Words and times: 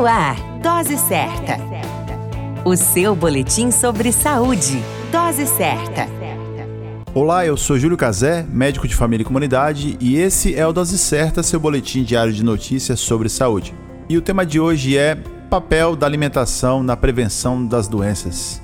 No 0.00 0.06
ar, 0.06 0.34
Dose 0.62 0.96
Certa. 0.96 1.58
O 2.64 2.74
seu 2.74 3.14
boletim 3.14 3.70
sobre 3.70 4.10
saúde. 4.12 4.82
Dose 5.12 5.46
Certa. 5.46 6.08
Olá, 7.12 7.44
eu 7.44 7.54
sou 7.54 7.78
Júlio 7.78 7.98
Cazé, 7.98 8.46
médico 8.48 8.88
de 8.88 8.96
família 8.96 9.20
e 9.20 9.26
comunidade, 9.26 9.98
e 10.00 10.16
esse 10.16 10.54
é 10.54 10.66
o 10.66 10.72
Dose 10.72 10.96
Certa, 10.96 11.42
seu 11.42 11.60
boletim 11.60 12.02
diário 12.02 12.32
de 12.32 12.42
notícias 12.42 12.98
sobre 12.98 13.28
saúde. 13.28 13.74
E 14.08 14.16
o 14.16 14.22
tema 14.22 14.46
de 14.46 14.58
hoje 14.58 14.96
é 14.96 15.16
papel 15.50 15.94
da 15.94 16.06
alimentação 16.06 16.82
na 16.82 16.96
prevenção 16.96 17.66
das 17.66 17.86
doenças. 17.86 18.62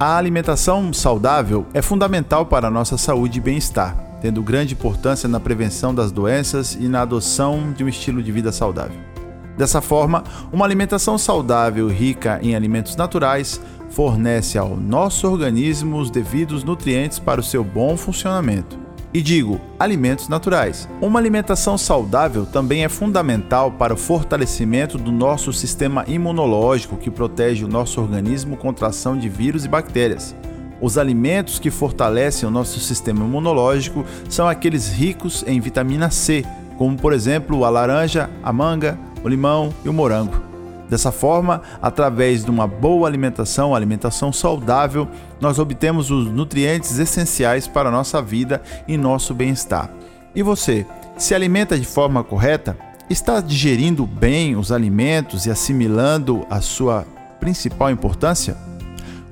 A 0.00 0.16
alimentação 0.16 0.92
saudável 0.92 1.64
é 1.72 1.80
fundamental 1.80 2.44
para 2.44 2.66
a 2.66 2.72
nossa 2.72 2.98
saúde 2.98 3.38
e 3.38 3.40
bem-estar, 3.40 3.96
tendo 4.20 4.42
grande 4.42 4.74
importância 4.74 5.28
na 5.28 5.38
prevenção 5.38 5.94
das 5.94 6.10
doenças 6.10 6.74
e 6.74 6.88
na 6.88 7.02
adoção 7.02 7.72
de 7.72 7.84
um 7.84 7.88
estilo 7.88 8.20
de 8.20 8.32
vida 8.32 8.50
saudável. 8.50 9.11
Dessa 9.56 9.80
forma, 9.80 10.24
uma 10.52 10.64
alimentação 10.64 11.18
saudável 11.18 11.88
rica 11.88 12.38
em 12.42 12.54
alimentos 12.54 12.96
naturais 12.96 13.60
fornece 13.90 14.56
ao 14.56 14.76
nosso 14.76 15.28
organismo 15.28 15.98
os 15.98 16.10
devidos 16.10 16.64
nutrientes 16.64 17.18
para 17.18 17.40
o 17.40 17.44
seu 17.44 17.62
bom 17.62 17.96
funcionamento. 17.96 18.80
E 19.14 19.20
digo, 19.20 19.60
alimentos 19.78 20.26
naturais. 20.26 20.88
Uma 20.98 21.18
alimentação 21.18 21.76
saudável 21.76 22.46
também 22.46 22.82
é 22.82 22.88
fundamental 22.88 23.70
para 23.70 23.92
o 23.92 23.96
fortalecimento 23.96 24.96
do 24.96 25.12
nosso 25.12 25.52
sistema 25.52 26.02
imunológico, 26.08 26.96
que 26.96 27.10
protege 27.10 27.62
o 27.62 27.68
nosso 27.68 28.00
organismo 28.00 28.56
contra 28.56 28.86
a 28.86 28.88
ação 28.88 29.18
de 29.18 29.28
vírus 29.28 29.66
e 29.66 29.68
bactérias. 29.68 30.34
Os 30.80 30.96
alimentos 30.96 31.58
que 31.58 31.70
fortalecem 31.70 32.48
o 32.48 32.50
nosso 32.50 32.80
sistema 32.80 33.22
imunológico 33.22 34.02
são 34.30 34.48
aqueles 34.48 34.88
ricos 34.88 35.44
em 35.46 35.60
vitamina 35.60 36.10
C, 36.10 36.42
como 36.78 36.96
por 36.96 37.12
exemplo 37.12 37.66
a 37.66 37.68
laranja, 37.68 38.30
a 38.42 38.50
manga, 38.50 38.98
o 39.22 39.28
limão 39.28 39.72
e 39.84 39.88
o 39.88 39.92
morango. 39.92 40.52
Dessa 40.88 41.10
forma, 41.10 41.62
através 41.80 42.44
de 42.44 42.50
uma 42.50 42.66
boa 42.66 43.08
alimentação, 43.08 43.74
alimentação 43.74 44.30
saudável, 44.30 45.08
nós 45.40 45.58
obtemos 45.58 46.10
os 46.10 46.30
nutrientes 46.30 46.98
essenciais 46.98 47.66
para 47.66 47.88
a 47.88 47.92
nossa 47.92 48.20
vida 48.20 48.60
e 48.86 48.98
nosso 48.98 49.32
bem-estar. 49.32 49.90
E 50.34 50.42
você, 50.42 50.86
se 51.16 51.34
alimenta 51.34 51.78
de 51.78 51.86
forma 51.86 52.22
correta? 52.22 52.76
Está 53.08 53.40
digerindo 53.40 54.06
bem 54.06 54.56
os 54.56 54.70
alimentos 54.70 55.46
e 55.46 55.50
assimilando 55.50 56.46
a 56.50 56.60
sua 56.60 57.06
principal 57.40 57.90
importância? 57.90 58.56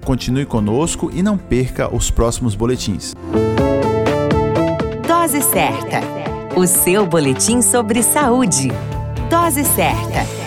Continue 0.05 0.47
conosco 0.47 1.11
e 1.13 1.23
não 1.23 1.37
perca 1.37 1.95
os 1.95 2.11
próximos 2.11 2.55
boletins. 2.55 3.15
Dose 5.07 5.43
certa. 5.43 6.01
O 6.57 6.67
seu 6.67 7.07
boletim 7.07 7.63
sobre 7.63 8.03
saúde. 8.03 8.71
Dose 9.31 9.63
certa 9.63 10.40